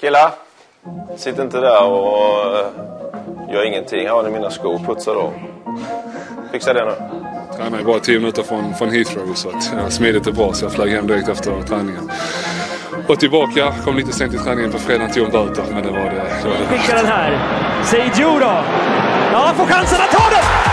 [0.00, 0.30] Killar,
[1.16, 4.06] sitt inte där och uh, gör ingenting.
[4.06, 4.78] Här har ni mina skor.
[4.78, 5.32] Putsa då.
[6.52, 6.92] Fixa det nu.
[7.56, 10.72] Tränade bara tio minuter från, från Heathrow så att ja, smidigt och bra så jag
[10.72, 12.10] flög hem direkt efter träningen.
[13.08, 15.98] Och tillbaka, kom lite sent till träningen på fredagen, tog en böter men det var
[15.98, 16.10] det.
[16.42, 16.78] det, var det.
[16.78, 17.38] Skickar den här.
[17.84, 18.62] Seijo då.
[19.32, 20.65] Ja, han får chansen att ta den!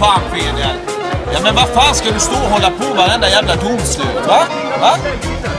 [0.00, 0.80] Fan Fredrik!
[1.32, 4.40] Ja men vad fan ska du stå och hålla på varenda jävla domslut va?
[4.80, 4.92] va?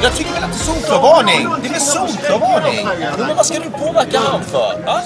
[0.03, 1.61] Jag tycker väl att det är solklar varning.
[1.61, 2.85] Det är väl solklar varning.
[3.27, 4.83] Men vad ska du påverka han för?
[4.85, 5.01] Va?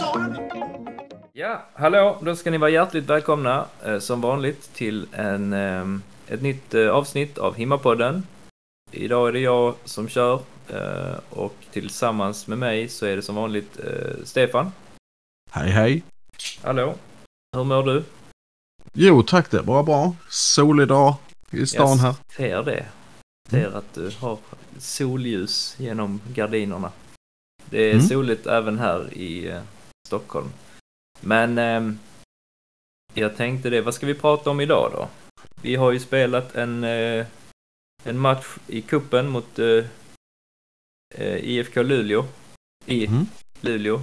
[1.33, 2.17] Ja, hallå!
[2.21, 6.89] Då ska ni vara hjärtligt välkomna eh, som vanligt till en, eh, ett nytt eh,
[6.89, 8.27] avsnitt av Himmapodden.
[8.91, 13.35] Idag är det jag som kör eh, och tillsammans med mig så är det som
[13.35, 14.71] vanligt eh, Stefan.
[15.51, 16.03] Hej hej.
[16.63, 16.95] Hallå!
[17.55, 18.03] Hur mår du?
[18.97, 20.15] Jo tack det var bra.
[20.29, 21.15] Solig dag
[21.51, 22.15] i stan här.
[22.17, 22.85] Jag ser det.
[23.49, 24.37] Ser att du har
[24.77, 26.91] solljus genom gardinerna.
[27.69, 28.05] Det är Mm.
[28.07, 29.61] soligt även här i eh,
[30.07, 30.49] Stockholm.
[31.21, 31.99] Men ehm,
[33.13, 35.07] jag tänkte det, vad ska vi prata om idag då?
[35.61, 37.25] Vi har ju spelat en, eh,
[38.03, 39.85] en match i kuppen mot eh,
[41.15, 42.25] eh, IFK Luleå.
[42.85, 43.25] I Mm.
[43.61, 44.01] Luleå.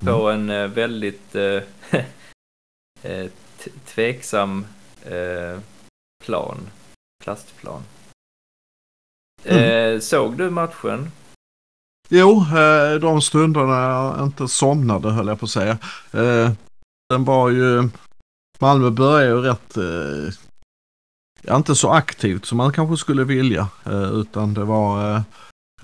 [0.00, 1.62] På en eh, väldigt eh,
[3.02, 3.30] eh,
[3.86, 4.66] tveksam
[5.02, 5.58] eh,
[6.24, 6.58] plan.
[7.24, 7.82] Plastplan.
[9.44, 11.10] Eh, såg du matchen?
[12.08, 15.78] Jo, eh, de stunderna jag inte somnade höll jag på att säga.
[16.12, 16.52] Eh,
[17.08, 17.88] den var ju,
[18.58, 23.68] Malmö började ju rätt, eh, inte så aktivt som man kanske skulle vilja.
[23.84, 25.22] Eh, utan det var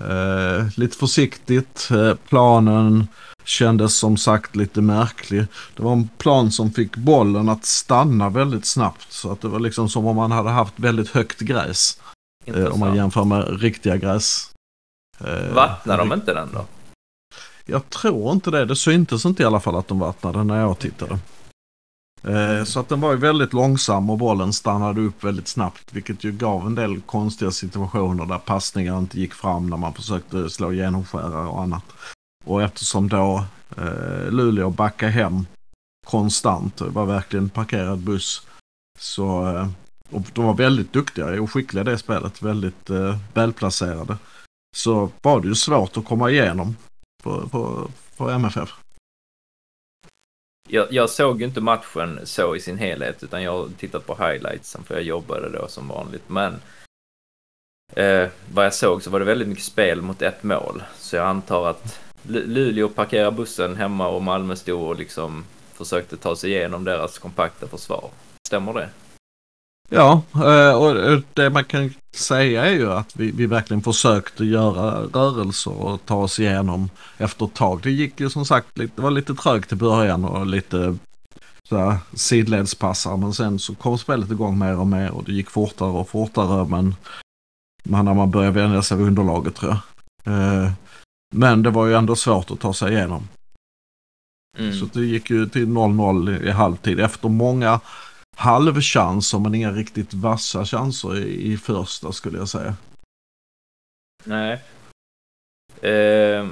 [0.09, 1.89] eh, lite försiktigt.
[1.91, 3.07] Eh, planen
[3.43, 5.45] kändes som sagt lite märklig.
[5.75, 9.11] Det var en plan som fick bollen att stanna väldigt snabbt.
[9.11, 12.01] Så att det var liksom som om man hade haft väldigt högt gräs.
[12.45, 14.51] Eh, om man jämför med riktiga gräs.
[15.19, 16.65] Eh, Vattnar de inte den då?
[17.65, 18.65] Jag tror inte det.
[18.65, 21.19] Det syntes inte i alla fall att de vattnade när jag tittade.
[22.23, 25.93] Eh, så att den var ju väldigt långsam och bollen stannade upp väldigt snabbt.
[25.93, 30.49] Vilket ju gav en del konstiga situationer där passningar inte gick fram när man försökte
[30.49, 31.83] slå genomskärare och annat.
[32.45, 33.43] Och eftersom då
[33.77, 35.45] eh, Luleå backade hem
[36.07, 38.47] konstant, det var verkligen parkerad buss.
[38.99, 39.67] Så eh,
[40.11, 42.41] och de var väldigt duktiga och skickliga i det spelet.
[42.41, 44.17] Väldigt eh, välplacerade.
[44.75, 46.75] Så var det ju svårt att komma igenom
[47.23, 48.80] på, på, på MFF.
[50.69, 54.15] Jag, jag såg ju inte matchen så i sin helhet utan jag har tittat på
[54.15, 56.29] highlightsen för jag jobbade då som vanligt.
[56.29, 56.53] Men
[57.95, 60.83] eh, vad jag såg så var det väldigt mycket spel mot ett mål.
[60.97, 66.17] Så jag antar att L Luleå parkerade bussen hemma och Malmö stod och liksom försökte
[66.17, 68.09] ta sig igenom deras kompakta försvar.
[68.47, 68.89] Stämmer det?
[69.93, 75.01] Ja, eh, och det man kan säga är ju att vi, vi verkligen försökte göra
[75.01, 77.79] rörelser och ta oss igenom efter ett tag.
[77.83, 80.97] Det gick ju som sagt, lite, det var lite trögt i början och lite
[81.69, 85.89] så sidledspassar men sen så kom spelet igång mer och mer och det gick fortare
[85.89, 86.95] och fortare men
[87.83, 90.33] men när man började vänja sig vid underlaget tror jag.
[90.33, 90.71] Eh,
[91.35, 93.27] Men det var ju ändå svårt att ta sig igenom.
[94.57, 94.73] Mm.
[94.73, 97.79] Så det gick ju till 0-0 i halvtid efter många
[98.41, 102.75] halvchanser men inga riktigt vassa chanser i, i första skulle jag säga.
[104.23, 104.61] Nej.
[105.81, 106.47] Eh,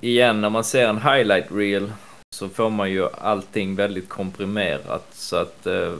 [0.00, 1.92] igen, när man ser en highlight reel
[2.34, 5.94] så får man ju allting väldigt komprimerat så att eh,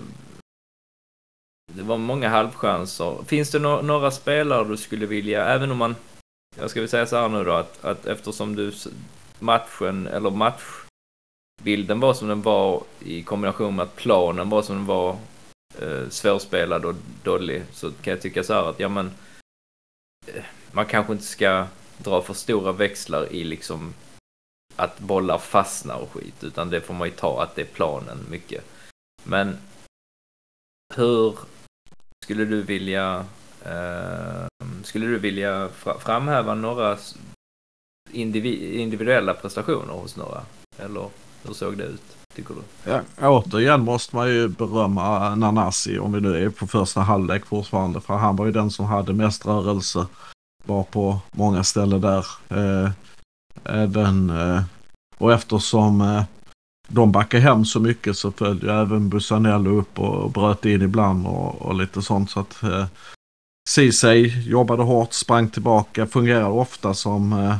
[1.72, 3.24] det var många halvchanser.
[3.26, 5.96] Finns det no- några spelare du skulle vilja, även om man,
[6.56, 8.72] jag ska väl säga så här nu då, att, att eftersom du
[9.38, 10.81] matchen, eller match
[11.62, 15.16] bilden var som den var i kombination med att planen var som den var
[15.78, 19.10] eh, svårspelad och dålig så kan jag tycka så här att ja men
[20.26, 21.66] eh, man kanske inte ska
[21.98, 23.94] dra för stora växlar i liksom
[24.76, 28.18] att bollar fastnar och skit utan det får man ju ta att det är planen
[28.30, 28.64] mycket.
[29.24, 29.58] Men
[30.94, 31.38] hur
[32.24, 33.26] skulle du vilja
[33.64, 34.46] eh,
[34.82, 36.98] skulle du vilja fra- framhäva några
[38.12, 40.44] individuella prestationer hos några?
[40.78, 41.08] Eller
[41.46, 42.02] hur såg det ut,
[42.34, 42.90] tycker du?
[42.90, 48.00] Ja, återigen måste man ju berömma Nanasi om vi nu är på första halvlek fortfarande.
[48.00, 50.06] För han var ju den som hade mest rörelse.
[50.64, 52.26] Var på många ställen där.
[52.48, 52.90] Eh,
[53.64, 54.62] även, eh,
[55.18, 56.22] och eftersom eh,
[56.88, 61.62] de backade hem så mycket så följde även Busanello upp och bröt in ibland och,
[61.62, 62.30] och lite sånt.
[62.30, 62.86] Så att eh,
[63.68, 67.56] Ceesay jobbade hårt, sprang tillbaka, fungerade ofta som eh,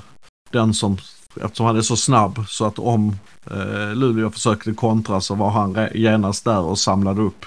[0.51, 0.99] den som,
[1.41, 3.17] eftersom han är så snabb, så att om
[3.51, 7.47] eh, Luleå försökte kontra så var han genast där och samlade upp.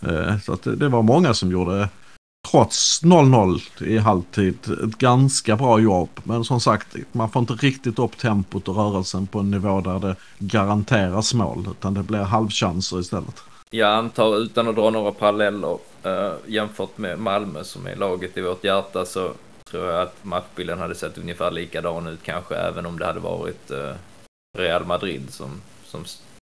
[0.00, 1.88] Eh, så att det, det var många som gjorde,
[2.50, 6.08] trots 0-0 i halvtid, ett ganska bra jobb.
[6.24, 9.98] Men som sagt, man får inte riktigt upp tempot och rörelsen på en nivå där
[9.98, 13.42] det garanteras mål, utan det blir halvchanser istället.
[13.70, 18.40] Jag antar utan att dra några paralleller eh, jämfört med Malmö som är laget i
[18.40, 19.32] vårt hjärta så
[19.70, 23.70] tror jag att matchbilden hade sett ungefär likadan ut kanske även om det hade varit
[23.70, 23.94] eh,
[24.58, 26.04] Real Madrid som, som,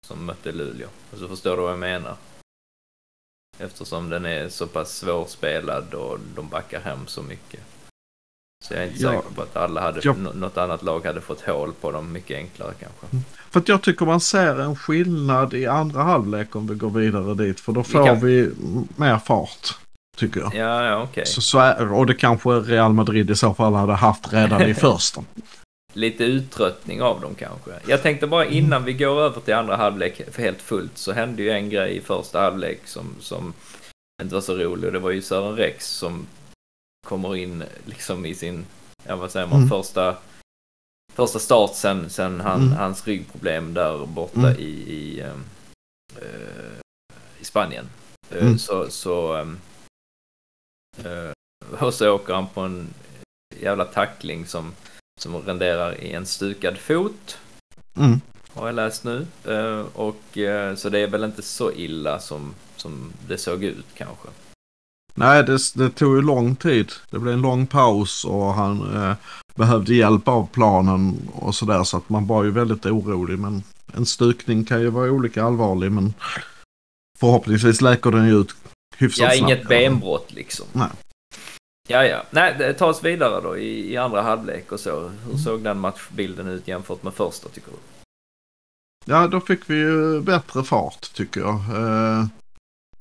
[0.07, 0.87] som mötte Luleå.
[1.11, 2.15] Och så förstår du vad jag menar.
[3.57, 7.59] Eftersom den är så pass svårspelad och de backar hem så mycket.
[8.63, 9.09] Så jag är inte Ja.
[9.11, 10.13] säker på att alla hade, Ja.
[10.13, 13.07] nå- något annat lag hade fått hål på dem mycket enklare kanske.
[13.51, 17.33] För att jag tycker man ser en skillnad i andra halvlek om vi går vidare
[17.33, 17.59] dit.
[17.59, 18.51] För då Vi får kan- vi
[18.95, 19.77] mer fart.
[20.15, 20.55] Tycker jag.
[20.55, 21.23] Ja, ja okej.
[21.55, 25.23] Är, och det kanske Real Madrid i så fall hade haft redan i första.
[25.93, 27.71] lite uttröttning av dem kanske.
[27.87, 31.43] Jag tänkte bara innan vi går över till andra halvlek för helt fullt så hände
[31.43, 33.53] ju en grej i första halvlek som, som
[34.21, 36.25] inte var så rolig och det var ju Sören Rex som
[37.07, 38.65] kommer in liksom i sin,
[39.07, 39.69] ja vad säger man, Mm.
[39.69, 40.15] första
[41.13, 42.73] första start sen, sen han, Mm.
[42.77, 44.55] hans ryggproblem där borta Mm.
[44.59, 45.33] i, i, eh,
[47.39, 47.85] i Spanien.
[48.29, 48.57] Eh, Mm.
[48.59, 49.45] Så, så eh,
[51.79, 52.87] och så åker han på en
[53.59, 54.71] jävla tackling som
[55.19, 57.37] som renderar i en stukad fot.
[57.97, 58.21] Mm.
[58.53, 59.27] Har jag läst nu.
[59.43, 63.85] Eh, och eh, så det är väl inte så illa som, som det såg ut
[63.97, 64.27] kanske.
[65.13, 66.91] Nej, det, det tog ju lång tid.
[67.09, 69.15] Det blev en lång paus och han eh,
[69.55, 71.83] behövde hjälp av planen och sådär.
[71.83, 73.39] Så att man var ju väldigt orolig.
[73.39, 73.63] Men
[73.93, 75.91] en stukning kan ju vara olika allvarlig.
[75.91, 76.13] Men
[77.19, 78.55] förhoppningsvis läker den ju ut
[78.97, 79.41] hyfsat Ja, snabbt.
[79.51, 80.65] inget benbrott liksom.
[80.73, 80.89] Nej.
[81.87, 82.23] Ja, ja.
[82.29, 84.99] Nej, tar oss vidare då i, i andra halvlek och så.
[84.99, 85.17] Mm.
[85.31, 87.77] Hur såg den matchbilden ut jämfört med första tycker du?
[89.05, 91.55] Ja, då fick vi ju bättre fart tycker jag.
[91.55, 92.25] Eh,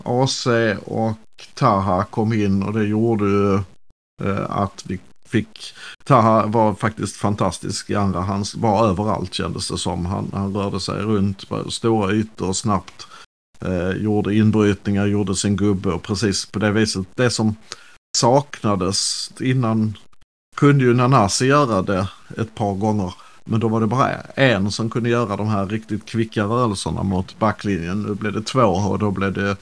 [0.05, 0.47] AC
[0.85, 1.19] och
[1.55, 3.55] Taha kom in och det gjorde ju
[4.25, 5.75] eh, att vi fick...
[6.05, 8.21] Taha var faktiskt fantastisk i andra.
[8.21, 10.07] Han var överallt kändes det som.
[10.07, 13.07] Han, han rörde sig runt på stora ytor snabbt.
[13.65, 17.07] Eh, gjorde inbrytningar, gjorde sin gubbe och precis på det viset.
[17.15, 17.57] Det som
[18.17, 19.97] saknades innan
[20.57, 22.09] kunde ju Nanasi göra det
[22.39, 23.15] ett par gånger.
[23.45, 27.39] Men då var det bara en som kunde göra de här riktigt kvicka rörelserna mot
[27.39, 28.03] backlinjen.
[28.03, 29.57] Nu blev det två och då blev det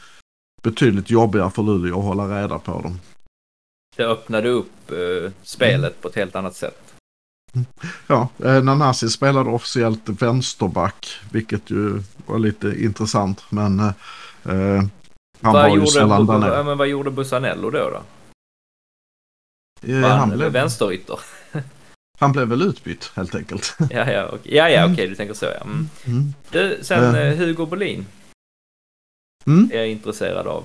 [0.62, 3.00] betydligt jobbigare för Luleå att hålla reda på dem.
[3.96, 6.81] Det öppnade upp eh, spelet på ett helt annat sätt.
[8.06, 13.44] Ja, eh, Nanasi spelade officiellt vänsterback, vilket ju var lite intressant.
[13.48, 13.86] Men eh,
[14.44, 14.82] eh,
[15.40, 16.64] han var ju sällan där nere.
[16.64, 17.90] men vad gjorde Bussanello då?
[17.90, 18.02] då?
[19.92, 21.18] Eh, han, han blev, vänsterytter?
[22.18, 23.76] han blev väl utbytt helt enkelt.
[23.90, 25.60] ja, ja, okej, ja, ja, okej, du tänker så ja.
[25.64, 25.88] Mm.
[26.04, 26.34] Mm.
[26.50, 27.28] Du, sen Eh.
[27.28, 28.06] eh, Hugo Bolin
[29.46, 29.70] Mm.
[29.72, 30.64] är jag intresserad av.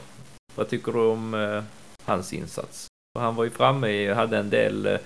[0.55, 1.61] Vad tycker du om
[2.05, 2.87] hans insats?
[3.17, 4.97] För han var ju framme i, hade en del,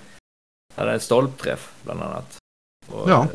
[0.76, 2.36] hade en stolpträff bland annat.
[2.86, 3.22] Och, Ja.
[3.22, 3.28] eh,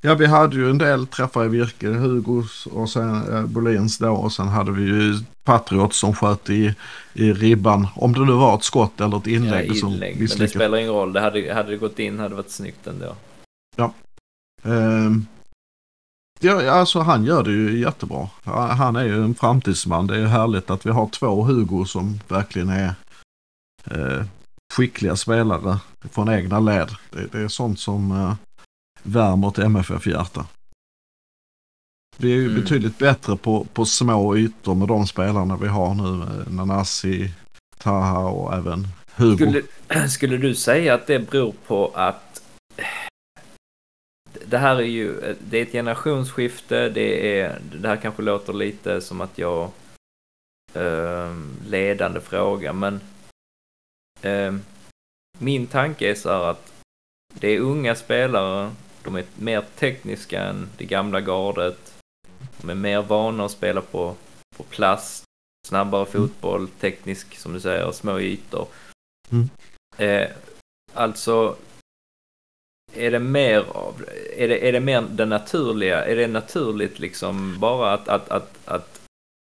[0.00, 1.88] Ja, vi hade ju en del träffar i virke.
[1.88, 4.10] Hugos och sen eh, Bolins då.
[4.10, 5.14] Och sen hade vi ju
[5.44, 6.74] Patriot som sköt i,
[7.14, 7.86] i ribban.
[7.94, 9.76] Om det nu var ett skott eller ett ja, inlägg.
[9.78, 10.18] som inlägg.
[10.18, 11.12] Men det spelar ingen roll.
[11.12, 13.16] Det hade, hade det gått in hade det varit snyggt ändå.
[14.64, 15.26] Ehm,
[16.40, 18.28] ja, alltså han gör det ju jättebra.
[18.44, 20.06] Ja, Han är ju en framtidsman.
[20.06, 22.94] Det är ju härligt att vi har två Hugo som verkligen är
[23.84, 24.24] eh,
[24.72, 25.78] skickliga spelare
[26.10, 26.88] från egna led.
[27.10, 28.34] Det, det är sånt som eh,
[29.02, 30.46] värmer ett MFF-hjärta.
[32.16, 32.60] Vi är ju Mm.
[32.60, 36.22] betydligt bättre på, på små ytor med de spelarna vi har nu.
[36.22, 37.30] eh, Nanasi,
[37.78, 39.36] Taha och även Hugo.
[39.36, 39.62] Skulle,
[40.08, 42.42] skulle du säga att det beror på att
[44.46, 46.88] det här är ju det är ett generationsskifte.
[46.88, 49.70] Det, är, det här kanske låter lite som att jag
[50.74, 51.34] eh,
[51.66, 53.00] ledande fråga, men eh,
[55.38, 56.72] min tanke är så här att
[57.34, 58.70] det är unga spelare.
[59.04, 61.94] De är mer tekniska än det gamla gardet.
[62.60, 64.14] De är mer vana att spela på,
[64.56, 65.24] på plast,
[65.66, 68.68] snabbare fotboll, teknisk som du säger, små ytor.
[69.30, 69.50] Mm.
[69.96, 70.30] Eh,
[70.94, 71.56] alltså,
[72.92, 74.04] är det mer av,
[74.36, 78.58] är det, är det mer det naturliga, är det naturligt liksom bara att, att, att,
[78.64, 79.00] att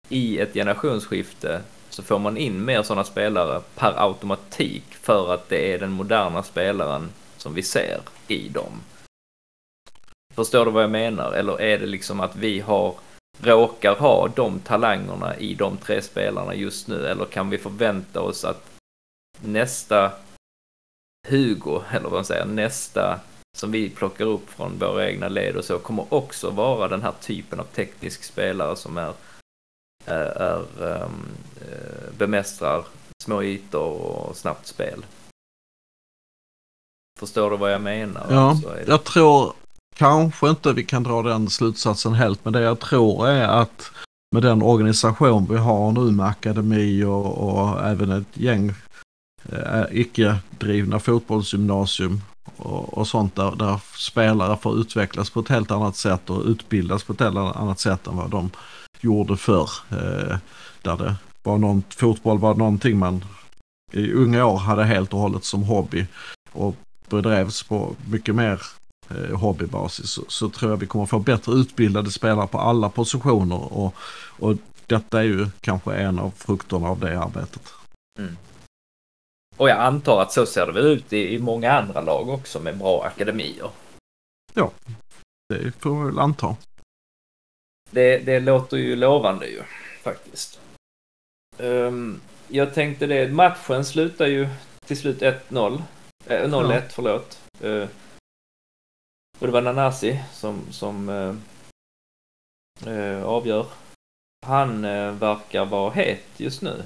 [0.09, 1.63] i ett generationsskifte
[1.95, 6.43] så får man in mer sådana spelare per automatik för att det är den moderna
[6.43, 8.73] spelaren som vi ser i dem.
[10.35, 11.33] Förstår du vad jag menar?
[11.33, 12.95] Eller är det liksom att vi har
[13.41, 17.07] råkar ha de talangerna i de tre spelarna just nu?
[17.07, 18.71] Eller kan vi förvänta oss att
[19.41, 20.13] nästa
[21.29, 23.21] Hugo, eller vad man säger, nästa
[23.57, 27.15] som vi plockar upp från våra egna led och så kommer också vara den här
[27.21, 29.13] typen av teknisk spelare som är,
[30.05, 31.29] är, är um,
[32.19, 32.85] bemästrar
[33.23, 35.05] små ytor och snabbt spel.
[37.19, 38.27] Förstår du vad jag menar?
[38.31, 39.53] Ja, alltså, jag tror
[39.95, 43.91] kanske inte vi kan dra den slutsatsen helt, men det jag tror är att
[44.35, 48.73] med den organisation vi har nu med akademi och, och även ett gäng
[49.53, 52.21] eh, icke-drivna fotbollsgymnasium
[52.57, 57.05] och, och sånt där, där, spelare får utvecklas på ett helt annat sätt och utbildas
[57.05, 58.51] på ett helt annat sätt än vad de
[59.05, 59.71] gjorde förr.
[59.91, 60.39] Eh,
[60.83, 63.25] där det var någon, fotboll var någonting man
[63.93, 66.07] i unga år hade helt och hållet som hobby
[66.53, 66.77] och
[67.09, 68.63] bedrevs på mycket mer
[69.11, 73.73] eh, hobbybasis så, så, tror jag vi kommer få bättre utbildade spelare på alla positioner
[73.73, 73.95] och,
[74.39, 74.57] och
[74.87, 77.73] detta är ju kanske en av frukterna av det arbetet.
[78.19, 78.37] Mm.
[79.57, 82.61] Och jag antar att så ser det väl ut i, i många andra lag också
[82.61, 83.71] med bra akademier.
[84.55, 84.71] Ja,
[85.49, 86.57] det får vi väl anta.
[87.95, 89.63] Det, det låter ju lovande ju
[90.03, 90.61] faktiskt.
[91.59, 94.49] Um, jag tänkte det, matchen slutar ju
[94.87, 95.83] till slut 1-0.
[96.27, 96.81] Eh, 0-1, ja.
[96.91, 97.41] förlåt.
[97.65, 97.87] Uh,
[99.39, 101.35] och det var Nanasi som, som uh,
[102.87, 103.67] uh, avgör.
[104.47, 104.83] Han
[105.19, 106.83] verkar vara het just nu.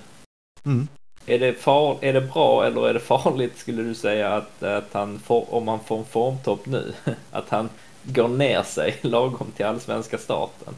[0.64, 0.88] Mm.
[1.26, 4.92] Är det, far, är det bra eller är det farligt skulle du säga att, att
[4.92, 6.92] han får, om han får en formtopp nu,
[7.30, 7.68] att han
[8.02, 10.74] går ner sig lagom till allsvenska starten?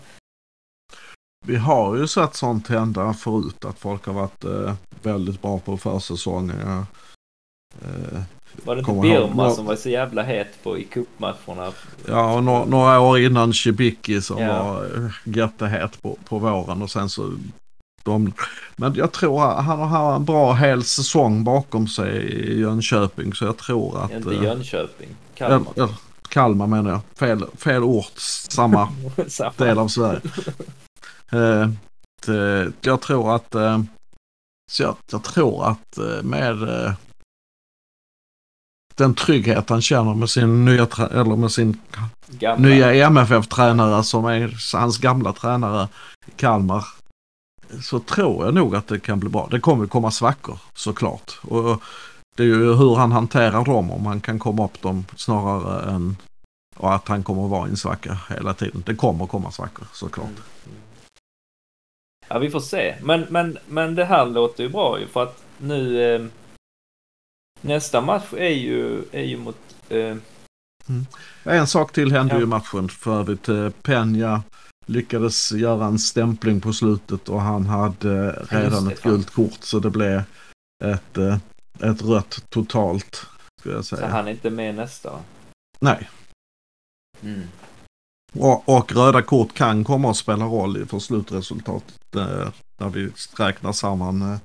[1.47, 5.77] Vi har ju sett sånt hända förut att folk har varit eh, väldigt bra på
[5.77, 6.87] försäsongen.
[7.83, 8.21] Eh,
[8.65, 11.73] var det inte Birma som var så jävla het på i cupmatcherna?
[12.07, 14.65] Ja, och no några år innan Cibicki som ja.
[14.65, 17.33] var eh, jättehet på, på våren och sen så
[18.03, 18.33] de,
[18.77, 23.45] men jag tror att han har en bra hel säsong bakom sig i Jönköping så
[23.45, 24.11] jag tror att...
[24.11, 25.73] Inte eh, Jönköping, Kalmar.
[25.75, 25.89] Ja,
[26.29, 27.01] Kalmar menar jag.
[27.15, 28.19] Fel, fel ort,
[28.51, 28.89] samma,
[29.29, 29.53] samma.
[29.57, 30.21] del av Sverige.
[31.31, 31.71] Eh,
[32.27, 33.55] det, jag tror att...
[33.55, 33.83] Eh,
[34.71, 36.93] så jag, jag, tror att eh, med eh,
[38.95, 41.81] den trygghet han känner med sin nya, eller med sin
[42.29, 42.69] gamla.
[42.69, 45.89] nya MFF-tränare som är hans gamla tränare
[46.27, 46.87] i Kalmar
[47.83, 49.49] så tror jag nog att det kan bli bra.
[49.51, 51.39] Det kommer komma svackor såklart.
[51.43, 51.83] Och
[52.37, 56.17] det är ju hur han hanterar dem, om han kan komma upp dem snarare än
[56.77, 58.83] och att han kommer att vara i en svacka hela tiden.
[58.87, 60.27] Det kommer komma svackor såklart.
[60.27, 60.79] Mm.
[62.31, 62.97] Ja, vi får se.
[63.03, 66.27] Men, men, men det här låter ju bra ju för att nu eh,
[67.61, 69.57] nästa match är ju, är ju mot...
[69.89, 70.17] Eh...
[70.89, 71.07] Mm.
[71.43, 72.39] En sak till hände ja.
[72.39, 73.49] ju i matchen för övrigt.
[73.49, 74.41] Eh, Peña
[74.87, 79.79] lyckades göra en stämpling på slutet och han hade redan det, ett gult kort så
[79.79, 80.23] det blev
[80.85, 81.39] ett, eh,
[81.81, 83.27] ett rött totalt.
[83.61, 84.01] Skulle jag säga.
[84.01, 85.19] Så han är inte med nästa?
[85.81, 86.11] Nej.
[87.23, 87.43] Mm.
[88.33, 93.73] Och, och, röda kort kan komma att spela roll för slutresultatet eh, när vi räknar
[93.73, 94.39] samman eh,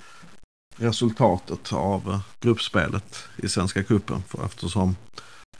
[0.75, 4.23] resultatet av eh, gruppspelet i Svenska Cupen.
[4.27, 4.95] För eftersom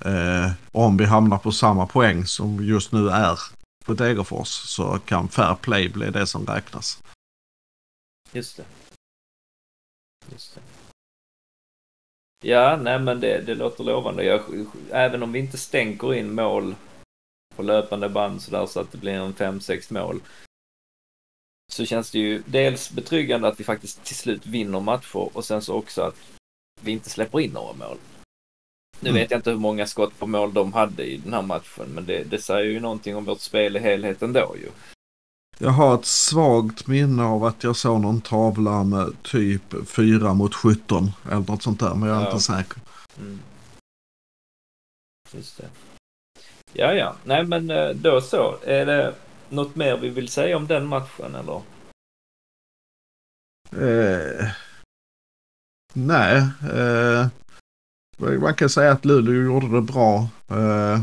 [0.05, 3.39] eh, om vi hamnar på samma poäng som just nu är
[3.85, 7.03] på Degerfors så kan fair play bli det som räknas.
[8.31, 8.65] Just det.
[10.31, 10.61] Just det.
[12.43, 14.23] Ja, nej men det, det låter lovande.
[14.23, 14.41] Jag,
[14.91, 16.75] även om vi inte stänker in mål
[17.55, 20.21] på löpande band sådär så att det blir en 5-6 mål.
[21.71, 25.61] Så känns det ju dels betryggande att vi faktiskt till slut vinner matcher och sen
[25.61, 26.15] så också att
[26.81, 27.97] vi inte släpper in några mål.
[28.99, 29.21] Nu mm.
[29.21, 32.05] vet jag inte hur många skott på mål de hade i den här matchen, men
[32.05, 34.69] det, det säger ju någonting om vårt spel i helheten då ju.
[35.57, 40.55] Jag har ett svagt minne av att jag såg någon tavla med typ 4 mot
[40.55, 42.27] 17 eller något sånt där, men jag är ja.
[42.27, 42.81] inte säker.
[43.19, 43.39] Mm.
[45.31, 45.69] Just det.
[46.77, 47.15] Ja, ja.
[47.23, 48.57] Nej, men eh, då så.
[48.63, 49.15] Är det
[49.49, 51.61] något mer vi vill säga om den matchen eller?
[53.71, 54.47] Eh,
[55.93, 56.37] nej.
[56.73, 57.27] Eh,
[58.17, 60.27] man kan säga att Luleå gjorde det bra.
[60.49, 61.01] Eh,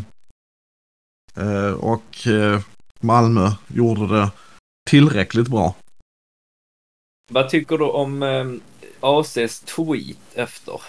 [1.37, 2.61] eh, och eh,
[3.01, 4.31] Malmö gjorde det
[4.91, 5.75] tillräckligt bra.
[7.31, 8.23] Vad tycker du om
[9.01, 10.81] ACs tweet efter?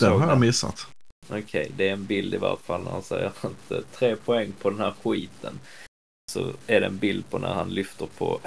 [0.00, 0.93] Den har jag missat.
[1.28, 4.16] Okej, okay, det är en bild i varje fall när han säger att eh, tre
[4.16, 5.60] poäng på den här skiten.
[6.32, 8.40] Så är det en bild på när han lyfter på,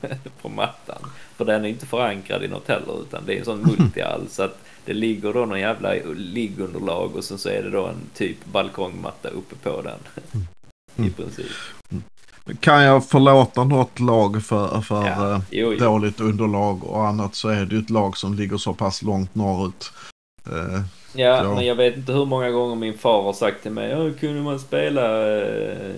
[0.42, 1.02] på mattan.
[1.36, 4.42] För den är inte förankrad i något heller utan det är en sån multiall så
[4.42, 8.44] att det ligger då någon jävla liggunderlag och sen så är det då en typ
[8.44, 9.98] balkongmatta uppe på den.
[11.06, 11.46] I princip.
[12.60, 15.78] Kan jag förlåta något lag för, för Ja, eh, jo, jo.
[15.78, 19.34] dåligt underlag och annat så är det ju ett lag som ligger så pass långt
[19.34, 19.92] norrut.
[20.46, 20.82] Eh,
[21.14, 21.54] Ja, Ja.
[21.54, 24.42] men jag vet inte hur många gånger min far har sagt till mig, "Ja, kunde
[24.42, 25.94] man spela eh,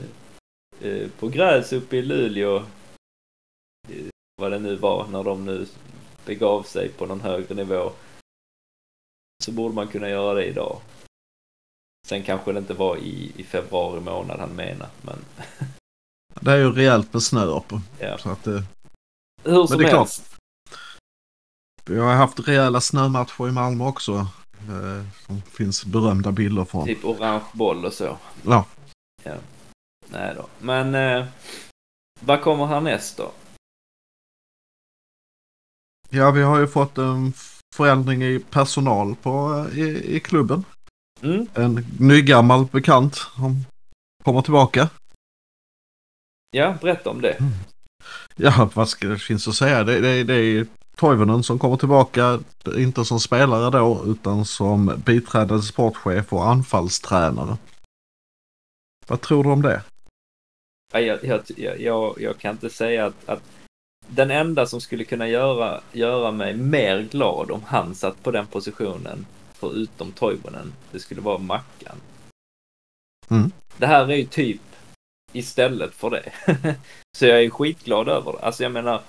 [0.80, 2.62] eh, på gräs uppe i Luleå?
[4.36, 5.66] Vad det nu var, när de nu
[6.26, 7.92] begav sig på någon högre nivå.
[9.44, 10.80] Så borde man kunna göra det idag.
[12.08, 15.18] Sen kanske det inte var i, i februari månad han menar, men
[16.40, 17.80] det är ju rejält med snö uppe.
[18.00, 18.18] ja.
[18.18, 18.62] Så att, eh,
[19.44, 20.08] Hur som det är klart.
[21.84, 24.26] Vi har haft rejäla snömatcher i Malmö också.
[24.68, 26.86] Eh, som finns berömda bilder från.
[26.86, 28.18] Typ orange boll och så.
[28.44, 28.64] Ja.
[30.08, 30.46] Nej då.
[30.58, 31.26] Men eh,
[32.20, 33.32] vad kommer härnäst då?
[36.10, 37.32] Ja, vi har ju fått en
[37.74, 40.64] förändring i personal på, eh, i, i klubben.
[41.22, 41.46] Mm?
[41.54, 43.64] En nygammal bekant som
[44.24, 44.88] kommer tillbaka.
[46.50, 47.36] Ja, berätta om det.
[48.36, 49.84] Ja, vad ska det finns att säga?
[49.84, 50.66] Det, det, det är
[51.02, 52.40] Toivonen som kommer tillbaka,
[52.76, 57.56] inte som spelare då, utan som biträdande sportchef och anfallstränare.
[59.06, 59.82] Vad tror du om det?
[60.92, 63.42] Ja, Jag, jag, jag, jag, jag kan inte säga att, att
[64.06, 68.46] den enda som skulle kunna göra, göra mig mer glad om han satt på den
[68.46, 71.96] positionen, förutom Toivonen, det skulle vara Mackan.
[73.30, 73.52] Mm.
[73.76, 74.60] Det här är ju typ
[75.32, 76.32] istället för det.
[77.18, 78.38] Så jag är skitglad över det.
[78.38, 79.02] Alltså jag menar,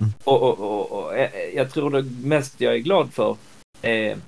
[0.00, 0.12] Mm.
[0.24, 3.36] och, och, och, och eh, jag tror det mest jag är glad för
[3.82, 4.18] är,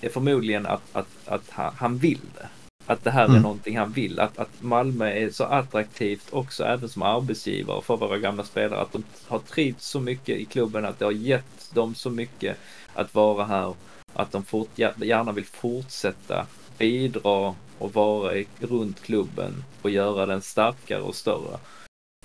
[0.00, 2.48] är förmodligen att, att, att han, vill det.
[2.86, 3.42] Att det här är Mm.
[3.42, 4.20] någonting han vill.
[4.20, 8.80] Att, att Malmö är så attraktivt också även som arbetsgivare för våra gamla spelare.
[8.80, 12.56] Att de har trivts så mycket i klubben att det har gett dem så mycket
[12.94, 13.74] att vara här.
[14.14, 16.46] Att de fort, gärna vill fortsätta
[16.78, 21.58] bidra och vara runt klubben och göra den starkare och större.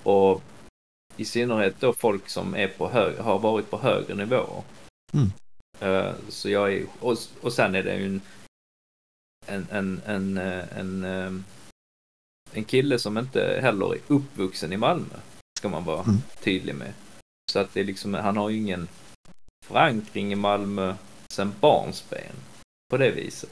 [0.02, 0.42] Och
[1.16, 4.62] i synnerhet då folk som är på hög, har varit på högre nivåer.
[5.12, 5.32] Mm.
[5.80, 8.20] Eh, så jag är, och, och sen är det ju en,
[9.46, 11.32] en, en, en, eh, en, eh,
[12.52, 15.16] en kille som inte heller är uppvuxen i Malmö.
[15.58, 16.16] Ska man vara Mm.
[16.40, 16.92] tydlig med.
[17.52, 18.88] Så att det är liksom, han har ju ingen
[19.66, 20.94] förankring i Malmö
[21.28, 22.34] sen barnsben.
[22.90, 23.50] På det viset.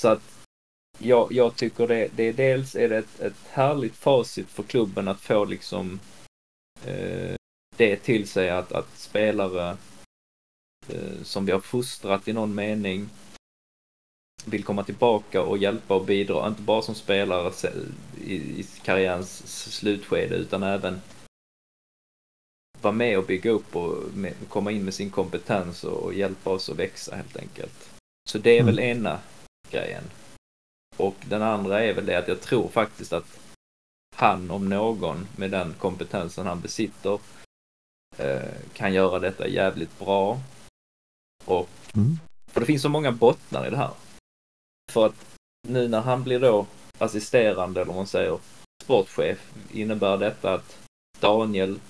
[0.00, 0.22] Så att
[0.98, 5.08] jag, jag tycker det, det är dels är det ett, ett härligt facit för klubben
[5.08, 6.00] att få liksom
[7.76, 9.76] det till sig att, att spelare
[10.88, 13.08] eh, som vi har fostrat i någon mening
[14.44, 17.52] vill komma tillbaka och hjälpa och bidra, inte bara som spelare
[18.24, 21.00] i, karriärens slutskede utan även
[22.80, 23.96] vara med och bygga upp och
[24.48, 27.90] komma in med sin kompetens och, och hjälpa oss att växa helt enkelt.
[28.28, 29.20] Så det är väl ena
[29.70, 30.04] grejen.
[30.96, 33.43] Och den andra är väl det att jag tror faktiskt att
[34.14, 37.18] han om någon med den kompetensen han besitter
[38.16, 40.40] eh, kan göra detta jävligt bra.
[41.44, 42.18] Och Mm.
[42.46, 43.94] för det finns så många bottnar i det här.
[44.92, 46.66] För att nu när han blir då
[46.98, 48.38] assisterande, eller vad man säger,
[48.82, 50.78] sportchef, innebär detta att
[51.20, 51.80] Daniel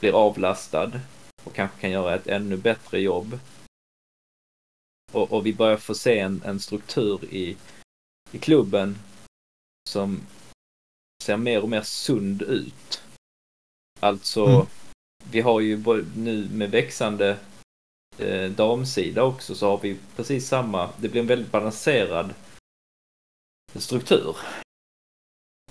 [0.00, 1.00] blir avlastad
[1.44, 3.38] och kanske kan göra ett ännu bättre jobb.
[5.12, 7.56] Och, och vi börjar få se en, en struktur i,
[8.32, 8.98] i klubben
[9.88, 10.20] som
[11.28, 13.02] ser mer och mer sund ut.
[14.00, 14.66] Alltså, Mm.
[15.30, 17.38] vi har ju nu med växande
[18.18, 22.34] eh, damsida också så har vi precis samma, det blir en väldigt balanserad
[23.74, 24.36] struktur.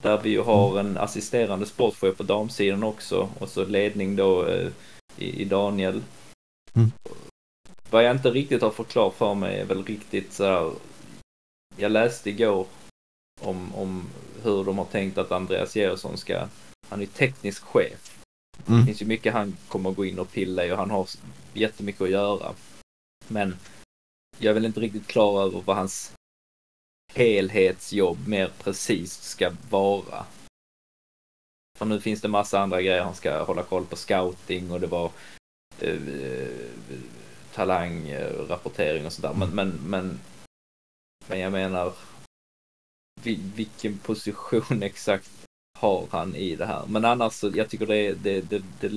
[0.02, 4.72] Där vi ju har en assisterande sportchef på damsidan också och så ledning då eh,
[5.18, 6.02] i, i Daniel.
[6.76, 6.92] Mm.
[7.90, 10.74] Vad jag inte riktigt har fått klart för mig är väl riktigt så här.
[11.78, 12.68] Jag läste igår
[13.42, 14.10] om, om
[14.44, 16.48] hur de har tänkt att Andreas Georgsson ska,
[16.90, 18.18] han är teknisk chef.
[18.68, 18.80] Mm.
[18.80, 21.10] Det finns ju mycket han kommer gå in och pilla i och han har
[21.54, 22.54] jättemycket att göra.
[23.28, 23.56] Men
[24.38, 26.14] jag är väl inte riktigt klar över vad hans
[27.14, 30.26] helhetsjobb mer precis ska vara.
[31.78, 33.04] För nu finns det massa andra grejer.
[33.04, 35.12] Han ska hålla koll på scouting och det var
[35.80, 36.48] eh, eh,
[37.54, 39.34] talang, eh, rapportering och sådär.
[39.34, 40.20] Men, men, men,
[41.28, 41.94] men jag menar,
[43.24, 45.30] vilken position exakt
[45.80, 46.82] har han i det här?
[46.88, 48.92] Men annars så, jag tycker det, det, det, det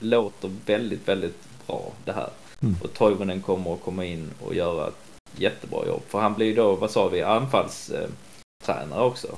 [0.00, 2.30] låter väldigt, väldigt bra det här.
[2.62, 2.76] Mm.
[2.82, 4.94] Och Toivonen kommer att komma in och göra ett
[5.36, 6.02] jättebra jobb.
[6.08, 9.28] För han blir ju då, vad sa vi, anfallstränare också.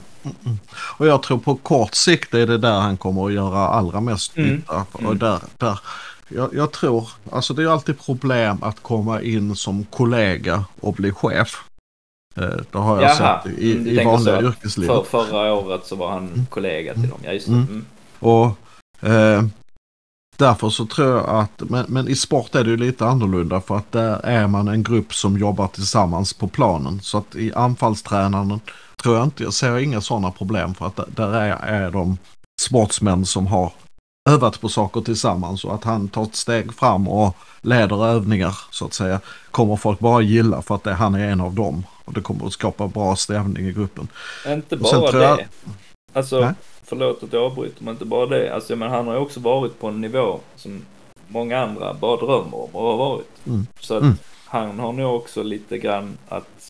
[0.98, 4.36] Och jag tror på kort sikt är det där han kommer att göra allra mest
[4.36, 4.54] Mm.
[4.54, 4.86] nytta.
[4.92, 5.80] Och där, där,
[6.28, 11.12] jag, jag tror, alltså det är alltid problem att komma in som kollega och bli
[11.12, 11.64] chef.
[12.36, 14.46] Eh, Det har jag Jaha, sett i, mm, i vanliga så.
[14.46, 14.96] yrkeslivet.
[14.96, 17.18] För, förra året så var han kollega till dem.
[17.24, 17.52] Ja, just det.
[17.52, 17.66] Mm.
[17.68, 17.84] Mm.
[18.18, 18.46] Och
[19.08, 19.44] eh,
[20.36, 23.76] därför så tror jag att, men, men i sport är det ju lite annorlunda för
[23.76, 27.00] att där är man en grupp som jobbar tillsammans på planen.
[27.02, 28.60] Så att i anfallstränaren
[29.02, 32.18] tror jag inte, jag ser inga sådana problem för att där är, är de
[32.62, 33.72] sportsmän som har
[34.30, 38.84] övat på saker tillsammans och att han tar ett steg fram och leder övningar så
[38.84, 41.84] att säga kommer folk bara gilla för att det, han är en av dem.
[42.10, 44.08] Och det kommer att skapa bra stämning i gruppen.
[44.46, 45.46] Inte Och bara tror jag- det.
[46.12, 46.54] Alltså, Nej.
[46.84, 48.54] förlåt att jag avbryter, men inte bara det.
[48.54, 50.80] Alltså, men han har ju också varit på en nivå som
[51.28, 53.46] många andra bara drömmer om att ha varit.
[53.46, 53.66] Mm.
[53.80, 54.16] Så att Mm.
[54.46, 56.66] han har nog också lite grann att,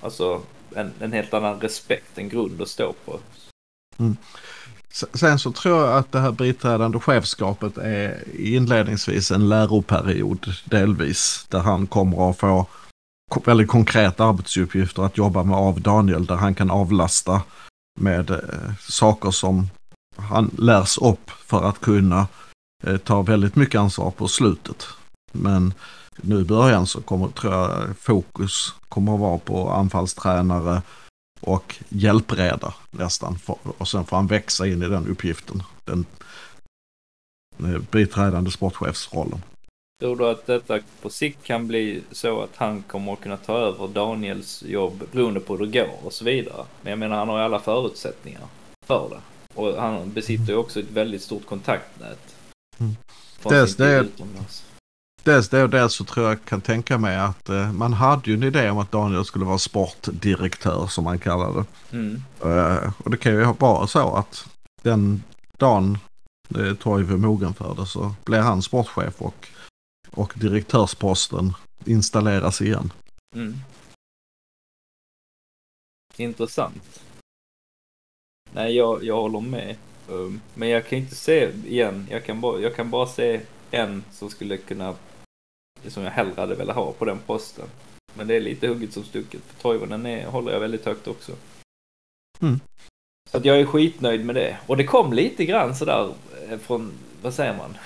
[0.00, 0.40] alltså,
[0.76, 3.18] en, en helt annan respekt, en grund att stå på.
[4.90, 11.46] S- Sen så tror jag att det här biträdande chefskapet är inledningsvis en läroperiod delvis.
[11.48, 12.66] Där han kommer att få
[13.44, 16.26] väldigt konkreta arbetsuppgifter att jobba med av Daniel.
[16.26, 17.42] Där han kan avlasta
[18.00, 19.70] med eh, saker som
[20.16, 22.26] han lärs upp för att kunna
[22.84, 24.86] eh, ta väldigt mycket ansvar på slutet.
[25.32, 25.74] Men
[26.16, 30.82] nu i början så kommer, tror jag, fokus kommer att vara på anfallstränare
[31.40, 33.38] och hjälpreda nästan.
[33.38, 35.62] För, och sen får han växa in i den uppgiften.
[35.84, 36.06] Den
[37.58, 39.42] eh, biträdande sportchefsrollen.
[40.02, 43.58] Tror du att detta på sikt kan bli så att han kommer att kunna ta
[43.58, 46.64] över Daniels jobb beroende på hur det går och så vidare?
[46.82, 48.40] Men jag menar, han har ju alla förutsättningar
[48.86, 49.20] för det.
[49.54, 52.34] Och han besitter ju också ett väldigt stort kontaktnät.
[52.78, 52.96] Mm.
[53.42, 54.64] Dels det- utomlands.
[55.24, 58.36] Dels det och dels så tror jag kan tänka mig att eh, man hade ju
[58.36, 61.96] en idé om att Daniel skulle vara sportdirektör som man kallar det.
[61.96, 62.22] Mm.
[62.44, 64.46] Eh, och det kan ju vara så att
[64.82, 65.22] den
[65.58, 65.98] dagen
[66.58, 69.48] eh, Toivo är mogen för det så blir han sportchef och,
[70.14, 71.52] och direktörsposten
[71.84, 72.92] installeras igen.
[73.34, 73.54] Mm.
[76.16, 77.02] Intressant.
[78.52, 79.76] Nej, jag, jag håller med.
[80.08, 82.06] Um, Men jag kan inte se igen.
[82.10, 84.94] Jag kan, bara, jag kan bara se en som skulle kunna,
[85.88, 87.68] som jag hellre hade velat ha på den posten.
[88.14, 89.40] Men det är lite hugget som stucket.
[89.42, 91.32] För Toivonen är, håller jag väldigt högt också.
[92.40, 92.60] Mm.
[93.30, 94.58] Så att jag är skitnöjd med det.
[94.66, 96.14] Och det kom lite grann sådär
[96.48, 97.76] eh, från, vad säger man?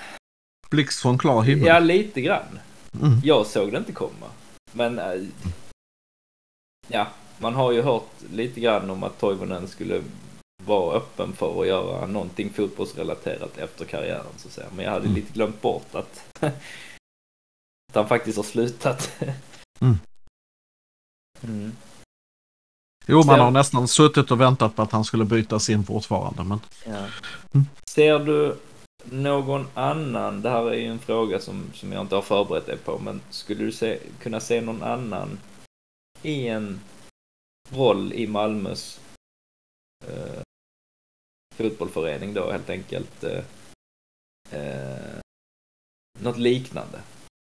[0.69, 1.67] Blixt från klar himmel.
[1.67, 2.59] Ja, lite grann.
[3.01, 3.21] Mm.
[3.23, 4.27] Jag såg det inte komma.
[4.71, 5.21] Men äh,
[6.87, 10.03] ja, man har ju hört lite grann om att Toivonen skulle
[10.65, 14.67] vara öppen för att göra någonting fotbollsrelaterat efter karriären så att säga.
[14.75, 15.15] Men jag hade Mm.
[15.15, 19.11] lite glömt bort att, att han faktiskt har slutat.
[19.79, 19.97] Mm.
[21.43, 21.71] Mm.
[23.07, 26.43] Jo, man har nästan suttit och väntat på att han skulle bytas in fortfarande.
[26.43, 26.91] Men Ja.
[27.53, 27.65] Mm.
[27.85, 28.57] Ser du
[29.03, 32.77] någon annan, det här är ju en fråga som, som jag inte har förberett dig
[32.77, 35.39] på, men skulle du se, kunna se någon annan
[36.21, 36.79] i en
[37.71, 38.99] roll i Malmös
[40.05, 40.41] eh,
[41.55, 43.43] fotbollförening då helt enkelt eh,
[44.51, 45.19] eh,
[46.19, 47.01] något liknande?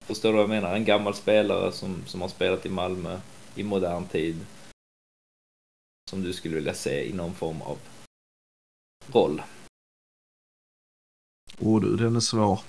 [0.06, 0.76] Förstår du vad jag menar?
[0.76, 3.20] En gammal spelare som, som har spelat i Malmö
[3.56, 4.46] i modern tid
[6.10, 7.78] som du skulle vilja se i någon form av
[9.12, 9.42] roll
[11.60, 12.60] oh, du, den är svår.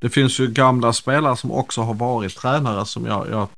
[0.00, 3.48] Det finns ju gamla spelare som också har varit tränare som jag, jag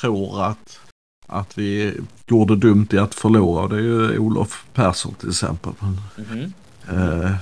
[0.00, 0.80] tror att,
[1.26, 3.68] att vi gjorde dumt i att förlora.
[3.68, 5.72] Det är ju Olof Persson till exempel.
[5.80, 6.52] Men, Mhm.
[6.88, 7.34] eh,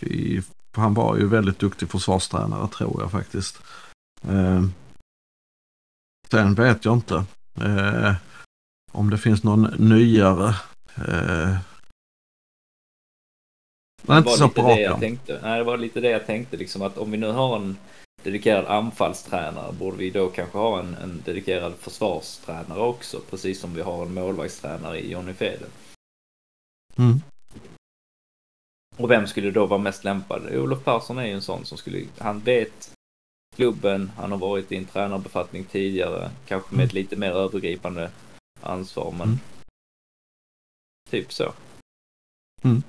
[0.00, 3.58] i, han var ju väldigt duktig försvarstränare tror jag faktiskt.
[4.28, 4.64] Eh,
[6.30, 7.24] sen vet jag inte
[7.60, 8.14] eh,
[8.92, 10.54] om det finns någon nyare.
[10.94, 11.56] Eh,
[14.06, 15.40] Det inte var så lite på det jag tänkte.
[15.42, 17.76] Nej, det var lite det jag tänkte liksom att om vi nu har en
[18.22, 23.20] dedikerad anfallstränare borde vi då kanske ha en, en dedikerad försvarstränare också.
[23.30, 25.66] Precis som vi har en målvaktstränare i Johnny Fede.
[26.98, 27.20] Mm.
[28.96, 30.54] Och vem skulle då vara mest lämpad?
[30.56, 32.90] Olof Persson är ju en sån som skulle, han vet
[33.56, 38.10] klubben, han har varit i en tränarbefattning tidigare, kanske med ett lite mer övergripande
[38.60, 39.38] ansvar men Mm.
[41.10, 41.52] typ så.
[42.62, 42.82] Mm.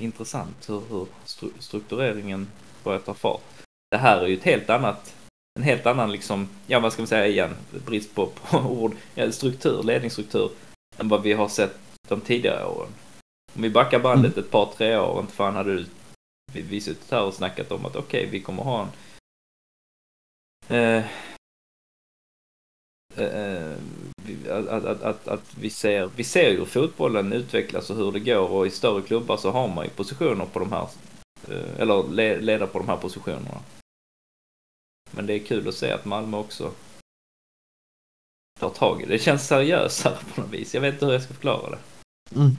[0.00, 2.48] Eh, Intressant hur, hur stru- struktureringen
[2.84, 3.40] börjar ta fart.
[3.90, 5.14] Det här är ju ett helt annat,
[5.58, 9.32] en helt annan liksom, ja vad ska man säga igen, brist på, på ord, ja,
[9.32, 10.50] struktur, ledningsstruktur
[10.98, 12.90] än vad vi har sett de tidigare åren.
[13.54, 15.86] Om vi backar bandet ett par, tre år, inte fan hade du
[16.52, 18.88] vi, vi suttit här och snackat om att okej, vi kommer ha en
[20.76, 21.04] eh,
[23.16, 23.99] eh, vi-
[24.48, 28.48] att, att, att, att vi, ser, vi ser hur fotbollen utvecklas och hur det går
[28.50, 30.88] och i större klubbar så har man ju positioner på de här,
[31.48, 33.60] eh, eller le- ledare på de här positionerna.
[35.10, 36.72] Men det är kul att se att Malmö också
[38.60, 39.12] tar tag i det.
[39.12, 40.74] Det känns seriösare på något vis.
[40.74, 41.78] Jag vet inte hur jag ska förklara det.
[42.36, 42.56] Mm.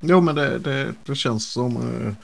[0.00, 2.14] Jo men det, det, det känns som eh,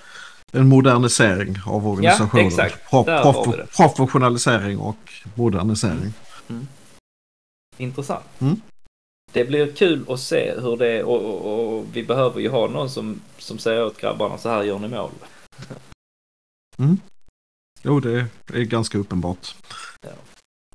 [0.52, 2.46] en modernisering av organisationen.
[2.46, 2.90] exakt.
[2.90, 6.12] Pro, prof, professionalisering och modernisering.
[7.78, 8.24] Intressant.
[8.38, 8.60] Mm.
[9.36, 12.68] Det blir kul att se hur det är och, och, och vi behöver ju ha
[12.68, 15.10] någon som, som säger åt grabbarna så här gör ni mål.
[17.82, 19.54] Jo det är ganska uppenbart.
[20.00, 20.08] Ja.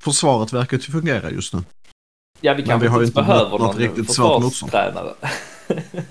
[0.02, 1.64] Försvaret verkar ju fungera just nu.
[2.42, 5.14] Ja, vi kanske inte behöver något någon riktigt försvarstränare.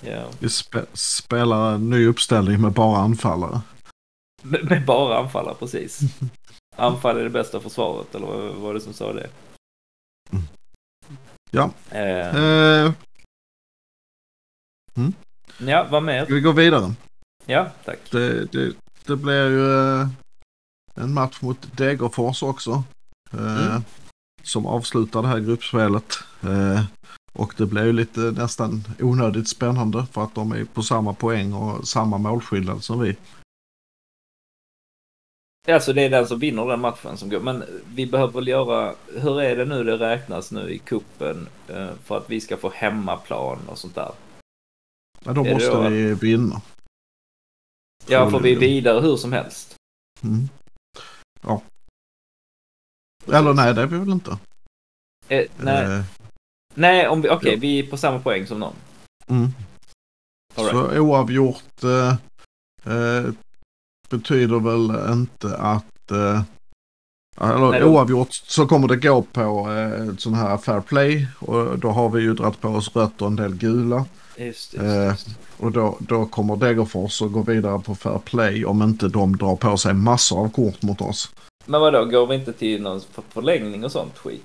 [0.00, 3.60] ja, Vi spe, spelar en ny uppställning med bara anfallare.
[4.42, 6.00] med, med bara anfallare, precis.
[6.76, 9.28] Anfall är det bästa försvaret, eller vad vad var det som sa det?
[11.56, 11.70] Mm.
[11.90, 11.98] Ja.
[11.98, 12.92] Eh, Eh,
[15.58, 16.24] ja, vad mer?
[16.24, 16.94] ska vi gå vidare?
[17.46, 17.98] Ja, tack.
[18.10, 18.72] Det, det,
[19.06, 20.08] det blir ju eh,
[20.94, 22.84] en match mot Degerfors också.
[23.32, 23.82] Eh, Mm.
[24.42, 26.18] Som avslutar det här gruppspelet.
[27.32, 31.52] Och det blir ju lite nästan onödigt spännande för att de är på samma poäng
[31.52, 33.16] och samma målskillnad som vi.
[35.68, 37.40] Alltså det är den som vinner den matchen som går.
[37.40, 41.88] Men vi behöver väl göra, hur är det nu det räknas nu i kuppen eh,
[42.04, 44.12] för att vi ska få hemmaplan och sånt där?
[45.24, 46.62] Ja, då Är måste då- vi vinna.
[48.08, 48.60] Ja, får vi Troligen.
[48.60, 49.74] vidare hur som helst?
[50.22, 50.48] Mm.
[51.42, 51.62] Ja.
[53.32, 54.30] Eller nej, det är vi väl inte.
[55.28, 56.04] Eh, nej, Eh,
[56.74, 57.58] nej om vi, okej, ja.
[57.60, 58.74] vi är på samma poäng som någon.
[59.28, 59.48] mm.
[60.54, 60.76] All right.
[60.76, 62.08] Så oavgjort eh,
[62.94, 63.24] eh,
[64.10, 66.10] betyder väl inte att...
[66.10, 66.42] Eh,
[67.40, 69.40] eller Nej, då- oavgjort så kommer det gå på
[69.72, 73.26] eh, sån här fair play och då har vi ju dragit på oss rött och
[73.28, 74.04] en del gula.
[74.36, 75.28] Just det, Eh, just.
[75.58, 79.56] Och då, då kommer Degerfors att gå vidare på fair play om inte de drar
[79.56, 81.30] på sig massor av kort mot oss.
[81.66, 84.42] Men vadå, går vi inte till någon för- förlängning och sånt skit?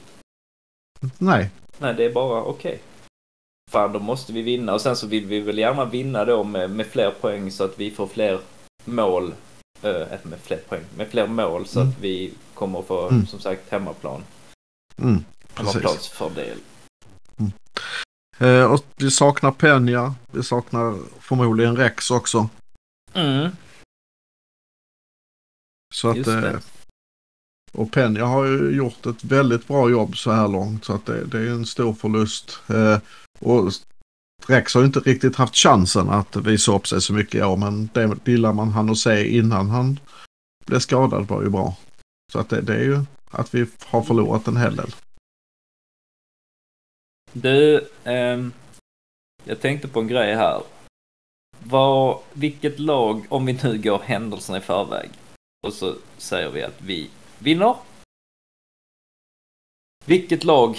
[1.17, 2.79] Nej, Nej, det är bara okej.
[3.71, 6.69] Fan, då måste vi vinna och sen så vill vi väl gärna vinna då med,
[6.71, 8.39] med fler poäng så att vi får fler
[8.85, 9.33] mål.
[9.83, 11.91] Eh, med fler poäng, med fler mål så Mm.
[11.91, 13.27] att vi kommer att få, Mm.
[13.27, 14.23] som sagt, hemmaplan.
[14.97, 15.23] mm.
[15.55, 16.57] Hemmaplansfördel.
[18.39, 22.49] Eh, och vi saknar Penja, vi saknar förmodligen Rex också.
[23.13, 23.49] Mm,
[25.93, 26.59] Så att, eh.
[27.73, 31.25] Och Penja har ju gjort ett väldigt bra jobb så här långt så att det,
[31.25, 32.59] det är en stor förlust.
[32.69, 32.99] Eh,
[33.39, 33.71] och
[34.47, 37.57] Rex har ju inte riktigt haft chansen att visa upp sig så mycket i år
[37.57, 39.99] men det lilla man hann att se innan han
[40.65, 41.75] blev skadad var ju bra.
[42.31, 42.99] Så att det, det är ju
[43.31, 44.91] att vi har förlorat en hel del.
[47.33, 48.53] Du, ehm,
[49.43, 50.63] jag tänkte på en grej här.
[51.59, 55.09] Var, vilket lag, om vi nu går händelserna i förväg
[55.67, 57.75] och så säger vi att vi vinner.
[60.05, 60.77] Vilket lag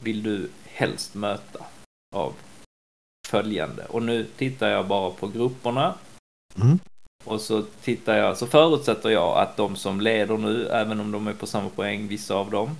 [0.00, 1.64] vill du helst möta
[2.16, 2.34] av
[3.28, 3.86] följande?
[3.86, 5.94] Och nu tittar jag bara på grupperna.
[6.62, 6.78] Mm.
[7.24, 11.26] Och så tittar jag, så förutsätter jag att de som leder nu, även om de
[11.26, 12.76] är på samma poäng, vissa av dem.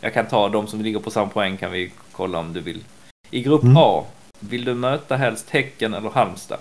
[0.00, 2.84] Jag kan ta de som ligger på samma poäng kan vi kolla om du vill.
[3.30, 3.76] I grupp Mm.
[3.76, 4.06] A,
[4.40, 6.60] vill du möta helst Häcken eller Halmstad?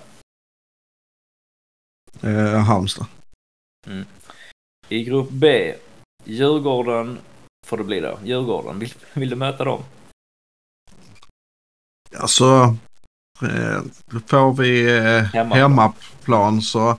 [2.22, 3.08] Eh, Halmstad.
[4.90, 5.76] I grupp B,
[6.24, 7.20] Djurgården
[7.66, 8.20] får det bli då.
[8.24, 9.84] Djurgården, vill, vill du möta dem?
[12.18, 12.76] Alltså
[13.42, 13.82] eh,
[14.28, 16.62] får vi eh, Hemmaplan.
[16.62, 16.98] så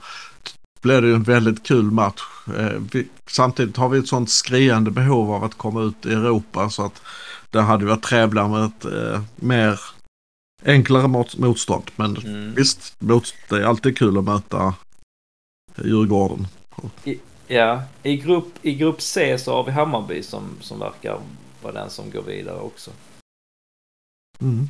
[0.83, 2.23] blir det ju en väldigt kul match.
[2.59, 6.85] Eh, samtidigt har vi ett sånt skriande behov av att komma ut i Europa så
[6.85, 7.03] att
[7.51, 8.87] det hade varit trevligare med ett
[9.37, 9.81] mer
[10.65, 11.91] enklare mot, motstånd.
[11.97, 12.55] Men Mm.
[12.55, 12.97] visst,
[13.49, 14.75] det är alltid kul att möta
[15.85, 16.47] Djurgården.
[17.47, 21.21] Ja, i grupp, i grupp C så har vi Hammarby som, som verkar
[21.63, 22.91] vara den som går vidare också.
[24.41, 24.69] Mm.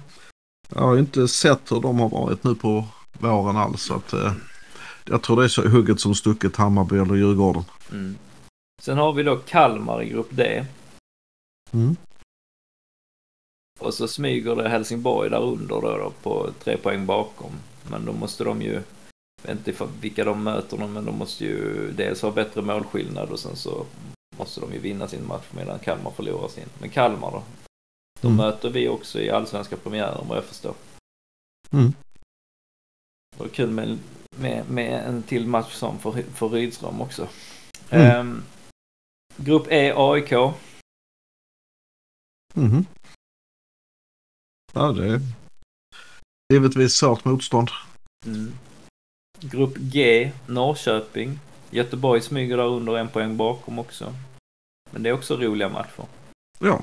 [0.74, 3.82] Jag har inte sett hur de har varit nu på våren alls.
[3.82, 4.32] Så att, eh,
[5.04, 7.64] jag tror det är så hugget som stucket Hammarby eller Djurgården.
[7.92, 8.16] Mm.
[8.82, 10.66] Sen har vi då Kalmar i grupp D.
[11.72, 11.96] Mm.
[13.80, 17.52] Och så smyger det Helsingborg där under då, då på tre poäng bakom.
[17.90, 18.72] Men då måste de ju,
[19.42, 23.38] jag vet inte vilka de möter men de måste ju dels ha bättre målskillnad och
[23.38, 23.86] sen så
[24.38, 26.68] måste de ju vinna sin match medan Kalmar förlorar sin.
[26.78, 27.42] Men Kalmar då?
[28.24, 28.36] De Mm.
[28.36, 30.74] möter vi också i allsvenska premiären vad jag förstår.
[31.72, 31.92] Mm.
[33.36, 33.98] Det var kul med,
[34.36, 37.28] med, med en till match som för, för Rydström också.
[37.90, 38.10] Mm.
[38.10, 38.42] Ehm,
[39.36, 40.32] grupp E, AIK.
[42.54, 42.86] Mhm.
[44.72, 45.20] Ja, det är
[46.52, 47.70] givetvis svårt motstånd.
[48.26, 48.52] Mm.
[49.40, 51.38] Grupp G, Norrköping.
[51.70, 54.14] Göteborg smyger där under en poäng bakom också.
[54.90, 56.04] Men det är också roliga matcher.
[56.58, 56.82] Ja,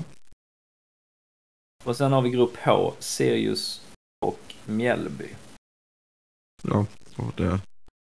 [1.84, 3.82] Och sen har vi grupp H, Sirius
[4.26, 5.28] och Mjällby.
[6.62, 6.86] ja.
[7.16, 7.60] Och det,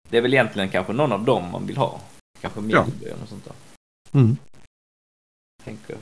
[0.09, 2.01] Det är väl egentligen kanske någon av dem man vill ha.
[2.41, 3.53] Kanske Mjällby eller något sånt där.
[4.19, 4.37] mm.
[5.63, 6.01] Tänker jag.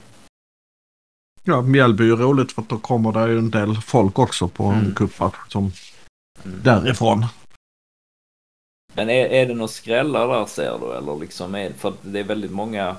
[1.43, 4.63] Ja, Mjällby är roligt för att då kommer det ju en del folk också på
[4.65, 4.95] en Mm.
[4.95, 5.71] cupmatch som
[6.45, 6.59] Mm.
[6.63, 7.25] därifrån.
[8.93, 10.93] Men är, är det några skrällar där ser du?
[10.97, 12.95] Eller liksom är, för det är väldigt många,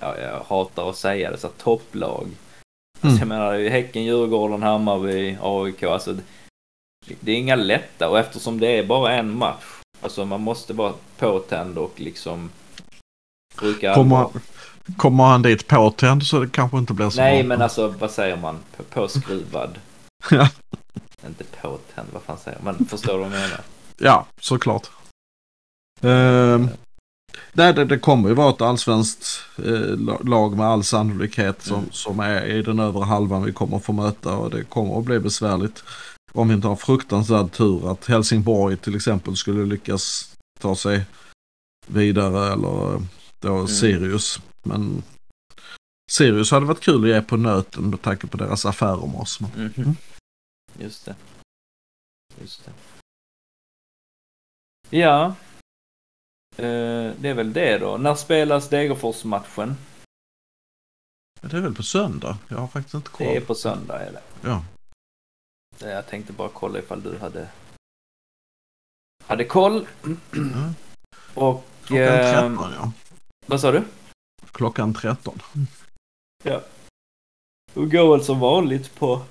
[0.00, 2.28] ja, jag hatar att säga det, så här, topplag.
[3.04, 3.18] Alltså, Mm.
[3.18, 5.82] jag menar, Häcken, Djurgården, Hammarby, AIK.
[5.82, 6.22] Alltså, det,
[7.20, 9.64] det är inga lätta och eftersom det är bara en match.
[10.00, 12.50] Alltså man måste vara påtänd och liksom
[13.60, 14.28] bruka Kommer,
[14.96, 17.48] kommer han dit påtänd så det kanske inte blir så Nej bra.
[17.48, 18.58] men alltså vad säger man?
[18.76, 19.78] På- Påskruvad.
[20.30, 20.48] Ja.
[21.26, 22.86] Inte påtänd, vad fan säger man?
[22.90, 23.60] Förstår du vad jag menar?
[23.98, 24.86] Ja, såklart.
[26.00, 26.68] Ehm,
[27.52, 29.26] nej, det, det kommer ju vara ett allsvenskt
[29.58, 31.92] eh, la- lag med all sannolikhet som, Mm.
[31.92, 35.18] som är i den övre halvan vi kommer få möta och det kommer att bli
[35.20, 35.84] besvärligt.
[36.32, 41.04] Om vi inte har fruktansvärd tur att Helsingborg till exempel skulle lyckas ta sig
[41.86, 43.02] vidare eller
[43.40, 43.68] då Mm.
[43.68, 44.40] Sirius.
[44.62, 45.02] Men
[46.10, 49.40] Sirius hade varit kul att ge på nöten med tanke på deras affärer med oss.
[49.40, 49.72] Mhm.
[49.76, 49.96] Mm.
[50.78, 51.14] Just det.
[52.40, 52.72] Just det.
[54.98, 55.34] Ja.
[56.56, 57.96] Eh, det är väl det då.
[57.96, 59.76] När spelas Degerfors-matchen?
[61.40, 62.38] Det är väl på söndag?
[62.48, 63.26] Jag har faktiskt inte koll.
[63.26, 64.22] Det är på söndag det.
[64.48, 64.64] Ja.
[65.78, 67.48] Jag tänkte bara kolla ifall du hade
[69.26, 69.86] hade koll.
[70.04, 70.74] Mm.
[71.34, 71.64] Och...
[71.84, 72.92] Klockan eh, 13 ja.
[73.46, 73.84] vad sa du?
[74.52, 75.38] Klockan 13.
[77.74, 79.22] Och går väl som vanligt på...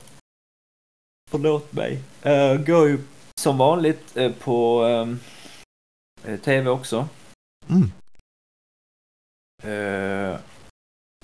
[1.31, 2.01] Förlåt mig.
[2.25, 2.99] Uh, går ju
[3.35, 5.15] som vanligt eh, på eh,
[6.23, 7.07] TV också.
[7.69, 7.91] Mm.
[9.63, 10.39] Eh,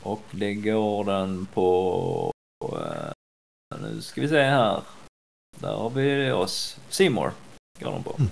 [0.02, 2.32] och det går den på...
[2.64, 3.12] eh,
[3.82, 4.84] nu ska vi se här.
[5.60, 6.80] Där har vi oss.
[6.90, 7.32] Seymour
[7.80, 8.16] går den på.
[8.20, 8.30] Mm.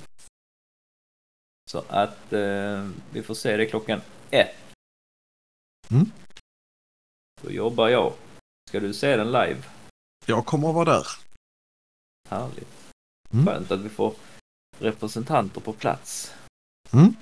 [1.71, 4.01] Så att eh, vi får se det klockan
[4.31, 4.55] ett.
[5.91, 6.11] Mm.
[7.41, 8.13] Då jobbar jag.
[8.69, 9.63] Ska du se den live?
[10.25, 11.07] Jag kommer att vara där.
[12.29, 12.93] Härligt.
[13.33, 13.45] Mm.
[13.45, 14.13] Skönt att vi får
[14.79, 16.35] representanter på plats.
[16.95, 17.13] Mm.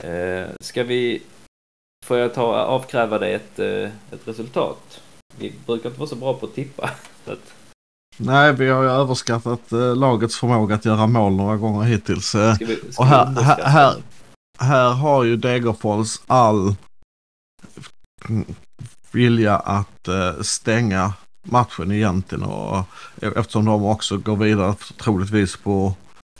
[0.00, 1.22] Eh, ska vi...
[2.06, 5.02] Får jag ta, avkräva dig ett, eh, ett resultat?
[5.38, 6.90] Vi brukar inte vara så bra på att tippa.
[7.24, 7.54] Så att,
[8.16, 12.34] Nej, vi har ju överskattat eh, lagets förmåga att göra mål några gånger hittills.
[12.34, 13.26] Eh, ska vi, ska Och här-
[13.64, 13.94] här-
[14.58, 14.64] det?
[14.64, 16.74] här har ju Degerfors all
[19.12, 22.44] vilja att eh, stänga matchen egentligen.
[22.44, 22.84] Och,
[23.36, 25.94] eftersom de också går vidare troligtvis på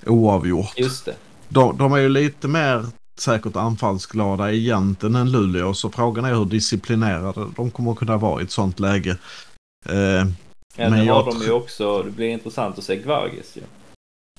[0.07, 0.73] oavgjort.
[0.79, 1.17] Just det.
[1.53, 2.87] De, de är ju lite mer
[3.19, 5.75] säkert anfallsglada egentligen än Luleå.
[5.75, 9.19] Så frågan är hur disciplinerade de kommer att kunna vara i ett sånt läge.
[9.89, 10.27] Eh,
[10.77, 12.03] Ja, Men jag har de ju också...
[12.03, 13.63] Det blir intressant att se Gvargis ju.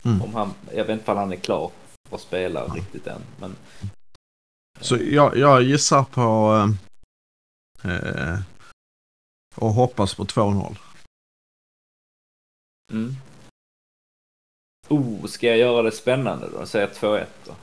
[0.04, 0.21] Mm.
[0.21, 0.54] Om han...
[0.76, 1.71] Jag vet inte om han är klar
[2.12, 3.21] att spela riktigt än.
[3.39, 3.56] Men
[4.80, 6.56] Så jag, jag gissar på
[7.84, 8.39] eh, eh,
[9.56, 10.78] och hoppas på 2-0.
[12.91, 13.15] Mm.
[14.89, 16.65] Oh, ska jag göra det spännande då?
[16.65, 17.56] Säga 2-1 då?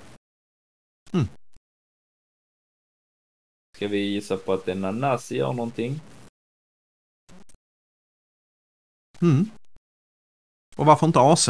[1.13, 1.29] Mm.
[3.77, 6.01] Ska vi gissa på att är Nanasi gör någonting?
[9.23, 9.51] Mm.
[10.77, 11.49] Och varför inte AC?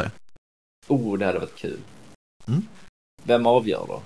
[0.88, 1.80] Oh, det hade varit kul.
[2.48, 2.62] Mm.
[3.22, 4.02] Vem avgör då?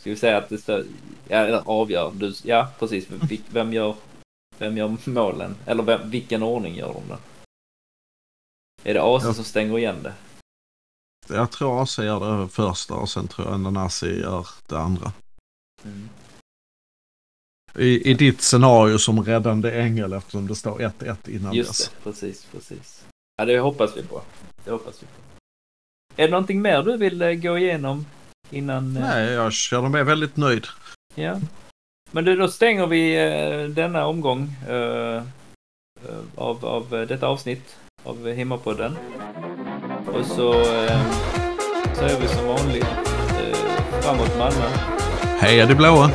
[0.00, 0.84] Ska vi säga att det står...
[1.28, 2.12] Ja, eller avgör.
[2.14, 3.10] Du, ja, precis.
[3.10, 3.20] Mm.
[3.50, 3.96] Vem gör,
[4.58, 5.56] vem gör målen?
[5.66, 7.18] Eller vem, vilken ordning gör de det?
[8.90, 9.34] Är det AC Ja.
[9.34, 10.14] som stänger igen det?
[11.28, 15.12] Jag tror AC gör det första och sen tror jag Nanasi gör det andra.
[15.84, 16.08] Mm.
[17.74, 21.88] I, I ditt scenario som räddande ängel eftersom det står 1-1 innan Just dess.
[21.88, 23.04] det, precis, precis.
[23.36, 24.22] Ja, det hoppas vi på.
[24.64, 25.12] Det hoppas vi på.
[26.22, 28.06] Är det någonting mer du vill eh, gå igenom
[28.50, 28.96] innan?
[28.96, 30.66] eh, Nej, jag känner mig väldigt nöjd.
[31.14, 31.40] Ja.
[32.10, 34.54] Men du, då stänger vi eh, denna omgång
[36.36, 38.96] av, av detta avsnitt av Hemmapodden.
[40.14, 41.00] Och så eh,
[42.04, 43.58] är vi som vanligt eh,
[44.00, 44.68] framåt Malmö.
[45.38, 46.10] Heja de blåa!